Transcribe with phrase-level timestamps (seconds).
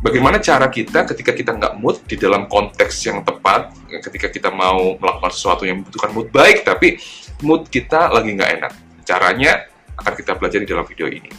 [0.00, 4.96] bagaimana cara kita ketika kita nggak mood di dalam konteks yang tepat, ketika kita mau
[4.96, 6.96] melakukan sesuatu yang membutuhkan mood baik, tapi
[7.44, 8.72] mood kita lagi nggak enak.
[9.04, 9.68] Caranya
[10.00, 11.30] akan kita pelajari dalam video ini.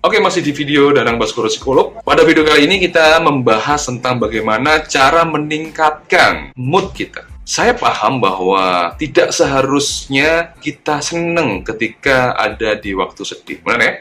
[0.00, 2.00] Oke, masih di video Danang Baskoro Psikolog.
[2.00, 7.28] Pada video kali ini kita membahas tentang bagaimana cara meningkatkan mood kita.
[7.50, 13.58] Saya paham bahwa tidak seharusnya kita seneng ketika ada di waktu sedih.
[13.66, 13.92] Benar ya?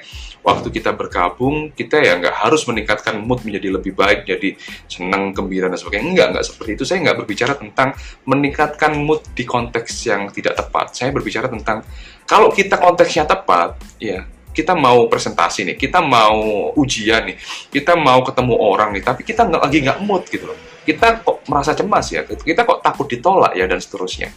[0.45, 4.53] Waktu kita bergabung, kita ya nggak harus meningkatkan mood menjadi lebih baik, jadi
[4.85, 6.05] seneng, gembira, dan sebagainya.
[6.13, 6.83] Enggak, nggak seperti itu.
[6.85, 7.89] Saya nggak berbicara tentang
[8.29, 10.93] meningkatkan mood di konteks yang tidak tepat.
[10.93, 11.81] Saya berbicara tentang
[12.29, 17.37] kalau kita konteksnya tepat, ya kita mau presentasi nih, kita mau ujian nih,
[17.69, 20.57] kita mau ketemu orang nih, tapi kita nggak lagi nggak mood gitu loh.
[20.83, 24.33] Kita kok merasa cemas ya, kita kok takut ditolak ya dan seterusnya.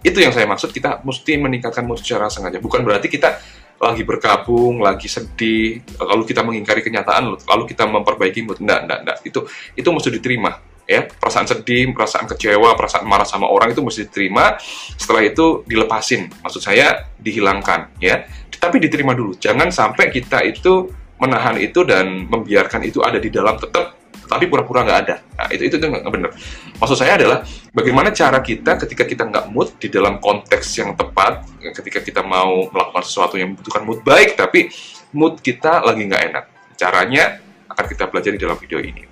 [0.00, 2.56] Itu yang saya maksud, kita mesti meningkatkan mood secara sengaja.
[2.56, 3.36] Bukan berarti kita
[3.80, 8.64] lagi bergabung, lagi sedih, lalu kita mengingkari kenyataan, lalu kita memperbaiki mood.
[8.64, 9.18] Enggak, enggak, enggak.
[9.28, 9.40] Itu
[9.76, 10.52] itu mesti diterima
[10.90, 14.58] ya perasaan sedih, perasaan kecewa, perasaan marah sama orang itu mesti diterima.
[14.98, 18.26] Setelah itu dilepasin, maksud saya dihilangkan ya.
[18.60, 23.56] Tapi diterima dulu, jangan sampai kita itu menahan itu dan membiarkan itu ada di dalam
[23.56, 25.16] tetap tapi pura-pura nggak ada.
[25.18, 26.30] Nah, itu itu nggak benar.
[26.78, 27.42] Maksud saya adalah
[27.74, 31.42] bagaimana cara kita ketika kita nggak mood di dalam konteks yang tepat,
[31.74, 34.70] ketika kita mau melakukan sesuatu yang membutuhkan mood baik, tapi
[35.10, 36.44] mood kita lagi nggak enak.
[36.78, 39.02] Caranya akan kita pelajari dalam video ini.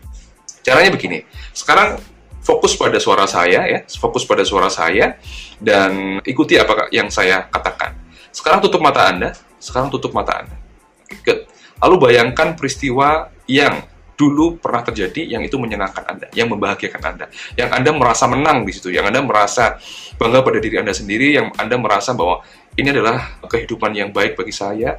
[0.63, 1.27] Caranya begini.
[1.51, 1.99] Sekarang
[2.39, 5.19] fokus pada suara saya ya, fokus pada suara saya
[5.59, 7.98] dan ikuti apa yang saya katakan.
[8.31, 10.57] Sekarang tutup mata Anda, sekarang tutup mata Anda.
[11.25, 11.49] Good.
[11.79, 13.87] Lalu bayangkan peristiwa yang
[14.19, 18.75] dulu pernah terjadi yang itu menyenangkan Anda, yang membahagiakan Anda, yang Anda merasa menang di
[18.75, 19.79] situ, yang Anda merasa
[20.19, 22.43] bangga pada diri Anda sendiri, yang Anda merasa bahwa
[22.75, 24.99] ini adalah kehidupan yang baik bagi saya.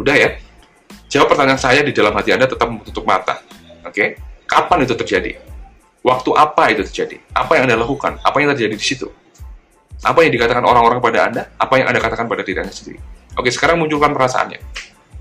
[0.00, 0.40] Udah ya.
[1.12, 3.44] Jawab pertanyaan saya di dalam hati Anda tetap tutup mata.
[3.84, 3.92] Oke?
[3.92, 4.08] Okay?
[4.48, 5.36] Kapan itu terjadi?
[6.00, 7.20] Waktu apa itu terjadi?
[7.36, 8.16] Apa yang Anda lakukan?
[8.24, 9.12] Apa yang terjadi di situ?
[10.02, 11.42] Apa yang dikatakan orang-orang kepada Anda?
[11.58, 12.98] Apa yang Anda katakan pada diri Anda sendiri?
[13.38, 14.58] Oke, sekarang munculkan perasaannya.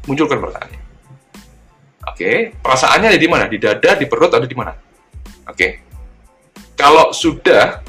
[0.10, 0.80] Munculkan perasaannya.
[2.10, 3.46] Oke, perasaannya ada di mana?
[3.46, 4.74] Di dada, di perut, ada di mana?
[5.46, 5.68] Oke.
[6.74, 7.86] Kalau sudah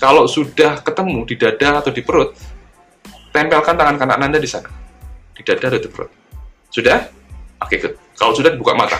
[0.00, 2.32] kalau sudah ketemu di dada atau di perut,
[3.34, 4.72] tempelkan tangan kanan Anda di sana.
[5.36, 6.10] Di dada atau di perut.
[6.72, 7.04] Sudah?
[7.60, 7.94] Oke, good.
[8.16, 8.96] Kalau sudah dibuka mata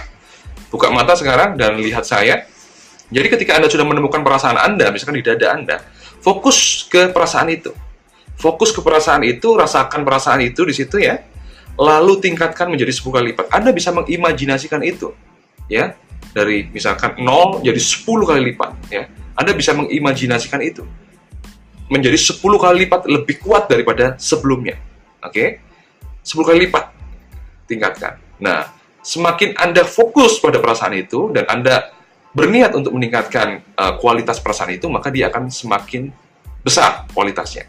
[0.69, 2.45] buka mata sekarang dan lihat saya.
[3.09, 5.77] Jadi ketika Anda sudah menemukan perasaan Anda, misalkan di dada Anda,
[6.23, 7.73] fokus ke perasaan itu.
[8.39, 11.19] Fokus ke perasaan itu, rasakan perasaan itu di situ ya.
[11.79, 13.47] Lalu tingkatkan menjadi 10 kali lipat.
[13.51, 15.15] Anda bisa mengimajinasikan itu.
[15.67, 15.99] Ya.
[16.35, 19.11] Dari misalkan 0 jadi 10 kali lipat ya.
[19.39, 20.87] Anda bisa mengimajinasikan itu.
[21.91, 24.79] Menjadi 10 kali lipat lebih kuat daripada sebelumnya.
[25.23, 25.35] Oke?
[25.35, 25.49] Okay?
[26.27, 26.85] 10 kali lipat
[27.67, 28.19] tingkatkan.
[28.39, 28.71] Nah,
[29.03, 31.98] semakin Anda fokus pada perasaan itu dan Anda
[32.39, 36.15] berniat untuk meningkatkan uh, kualitas perasaan itu, maka dia akan semakin
[36.63, 37.67] besar kualitasnya.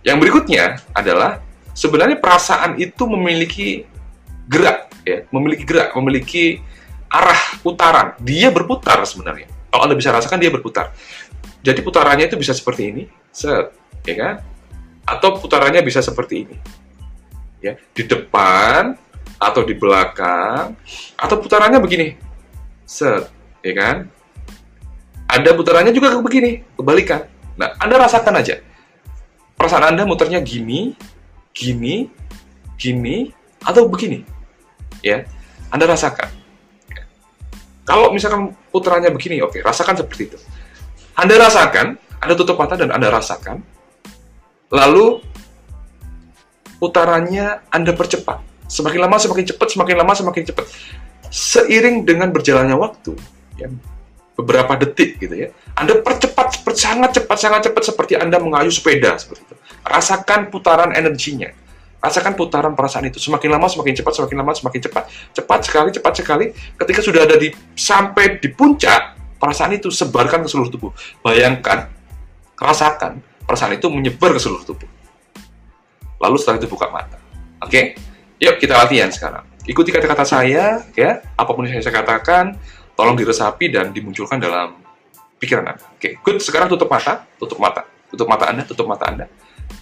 [0.00, 1.44] Yang berikutnya adalah
[1.76, 3.84] sebenarnya perasaan itu memiliki
[4.48, 6.64] gerak, ya, memiliki gerak, memiliki
[7.12, 8.16] arah putaran.
[8.24, 9.52] Dia berputar sebenarnya.
[9.68, 10.96] Kalau Anda bisa rasakan dia berputar.
[11.60, 13.76] Jadi putarannya itu bisa seperti ini, set,
[14.08, 14.34] ya kan?
[15.04, 16.56] Atau putarannya bisa seperti ini.
[17.58, 18.94] Ya, di depan
[19.38, 20.74] atau di belakang
[21.14, 22.14] atau putarannya begini
[22.82, 23.96] set ya kan?
[25.28, 27.28] Ada putarannya juga begini kebalikan.
[27.60, 28.58] Nah anda rasakan aja.
[29.58, 30.94] Perasaan anda muternya gini
[31.52, 32.08] gini
[32.78, 33.28] gini
[33.62, 34.24] atau begini.
[35.04, 35.26] Ya
[35.68, 36.30] anda rasakan.
[37.84, 40.38] Kalau misalkan putarannya begini oke rasakan seperti itu.
[41.18, 43.62] Anda rasakan anda tutup mata dan anda rasakan
[44.72, 45.20] lalu
[46.78, 48.40] putarannya anda percepat.
[48.68, 50.66] Semakin lama semakin cepat, semakin lama semakin cepat.
[51.28, 53.12] Seiring dengan berjalannya waktu,
[53.58, 53.68] ya,
[54.38, 59.50] beberapa detik gitu ya, Anda percepat sangat cepat, sangat cepat seperti Anda mengayuh sepeda seperti
[59.50, 59.54] itu.
[59.82, 61.50] Rasakan putaran energinya.
[61.98, 63.18] Rasakan putaran perasaan itu.
[63.18, 65.04] Semakin lama semakin cepat, semakin lama semakin cepat.
[65.34, 66.44] Cepat sekali, cepat sekali.
[66.54, 70.94] Ketika sudah ada di sampai di puncak, perasaan itu sebarkan ke seluruh tubuh.
[71.18, 71.90] Bayangkan,
[72.54, 74.86] rasakan perasaan itu menyebar ke seluruh tubuh.
[76.22, 77.18] Lalu setelah itu buka mata.
[77.62, 77.70] Oke?
[77.70, 77.84] Okay?
[78.38, 79.42] Yuk kita latihan sekarang.
[79.66, 81.20] Ikuti kata-kata saya, ya.
[81.34, 82.54] Apa pun yang saya katakan,
[82.98, 84.74] tolong diresapi dan dimunculkan dalam
[85.38, 85.86] pikiran Anda.
[85.94, 86.42] Oke, good.
[86.42, 89.30] Sekarang tutup mata, tutup mata, tutup mata Anda, tutup mata Anda.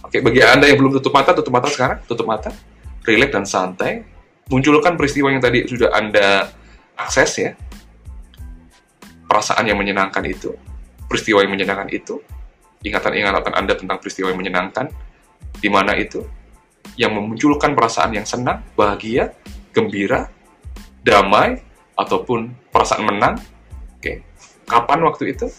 [0.05, 2.53] Oke, bagi Anda yang belum tutup mata, tutup mata sekarang, tutup mata,
[3.01, 4.05] relax dan santai.
[4.47, 6.53] Munculkan peristiwa yang tadi sudah Anda
[6.93, 7.51] akses ya.
[9.27, 10.53] Perasaan yang menyenangkan itu,
[11.09, 12.21] peristiwa yang menyenangkan itu,
[12.85, 14.87] ingatan-ingatan Anda tentang peristiwa yang menyenangkan,
[15.57, 16.23] di mana itu,
[16.95, 19.35] yang memunculkan perasaan yang senang, bahagia,
[19.75, 20.31] gembira,
[21.03, 21.66] damai,
[21.97, 23.41] ataupun perasaan menang.
[23.97, 24.21] Oke,
[24.69, 25.49] kapan waktu itu?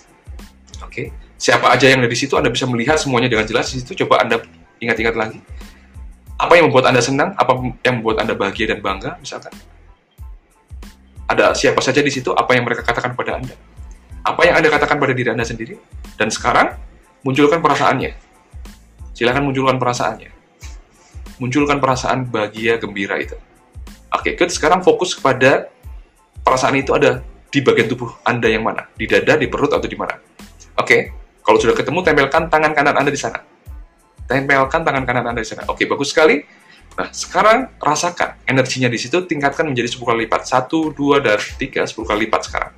[0.87, 4.07] Oke, siapa aja yang ada di situ Anda bisa melihat semuanya dengan jelas di situ.
[4.07, 4.39] Coba Anda
[4.79, 5.43] ingat-ingat lagi.
[6.39, 7.35] Apa yang membuat Anda senang?
[7.35, 9.51] Apa yang membuat Anda bahagia dan bangga, misalkan?
[11.27, 12.31] Ada siapa saja di situ?
[12.31, 13.59] Apa yang mereka katakan pada Anda?
[14.23, 15.75] Apa yang Anda katakan pada diri Anda sendiri?
[16.15, 16.79] Dan sekarang,
[17.27, 18.15] munculkan perasaannya.
[19.19, 20.31] Silahkan munculkan perasaannya.
[21.43, 23.35] Munculkan perasaan bahagia, gembira itu.
[24.15, 24.55] Oke, good.
[24.55, 25.71] Sekarang fokus kepada
[26.49, 27.21] perasaan itu ada
[27.53, 28.89] di bagian tubuh Anda yang mana?
[28.97, 30.17] Di dada, di perut, atau di mana?
[30.81, 31.13] Oke,
[31.45, 33.45] kalau sudah ketemu, tempelkan tangan kanan Anda di sana.
[34.25, 35.69] Tempelkan tangan kanan Anda di sana.
[35.69, 36.41] Oke, bagus sekali.
[36.97, 40.49] Nah, sekarang rasakan energinya di situ, tingkatkan menjadi 10 kali lipat.
[40.49, 42.73] 1, 2, dan 3, 10 kali lipat sekarang.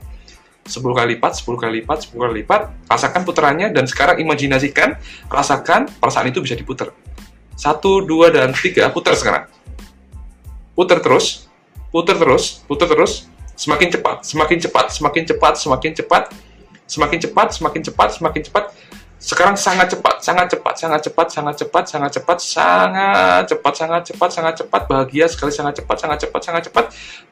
[0.66, 2.60] 10 kali lipat, 10 kali lipat, 10 kali lipat.
[2.90, 4.98] Rasakan putarannya, dan sekarang imajinasikan,
[5.30, 6.90] rasakan perasaan itu bisa diputar.
[7.54, 9.44] 1, 2, dan 3, putar sekarang.
[10.74, 11.48] Putar terus,
[11.88, 13.29] putar terus, putar terus,
[13.60, 16.24] semakin cepat, semakin cepat, semakin cepat, semakin cepat,
[16.88, 18.64] semakin cepat, semakin cepat, semakin cepat,
[19.20, 24.30] sekarang sangat cepat, sangat cepat, sangat cepat, sangat cepat, sangat cepat, sangat cepat, sangat cepat,
[24.32, 26.84] sangat cepat, bahagia sekali, sangat cepat, sangat cepat, sangat cepat.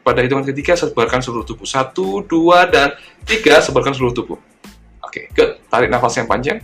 [0.04, 1.64] Pada hitungan ketiga, sebarkan seluruh tubuh.
[1.64, 2.92] Satu, dua, dan
[3.24, 4.36] tiga, sebarkan seluruh tubuh.
[5.00, 5.56] Oke, good.
[5.72, 6.60] Tarik nafas yang panjang.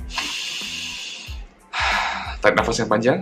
[2.45, 3.17] Tarik nafas yang panjang.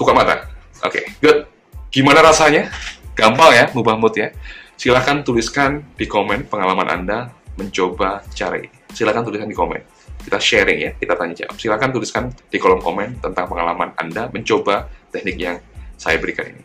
[0.00, 0.48] Buka mata.
[0.80, 1.44] Oke, good.
[1.92, 2.72] Gimana rasanya?
[3.12, 4.32] Gampang ya, mubah mood ya.
[4.78, 8.70] Silahkan tuliskan di komen pengalaman Anda mencoba cara ini.
[8.94, 9.98] Silahkan tuliskan di komen
[10.28, 11.56] kita sharing ya, kita tanya jawab.
[11.56, 15.56] Silakan tuliskan di kolom komen tentang pengalaman Anda mencoba teknik yang
[15.96, 16.62] saya berikan ini.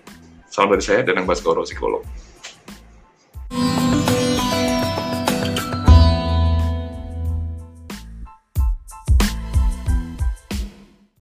[0.51, 2.04] Salam dari saya, Danang Baskoro, psikolog.